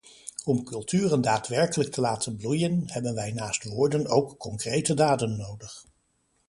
Om 0.45 0.63
culturen 0.65 1.21
daadwerkelijk 1.21 1.91
te 1.91 2.01
laten 2.01 2.35
bloeien, 2.35 2.83
hebben 2.85 3.15
wij 3.15 3.31
naast 3.31 3.63
woorden 3.63 4.07
ook 4.07 4.37
concrete 4.37 4.93
daden 4.93 5.37
nodig. 5.37 5.85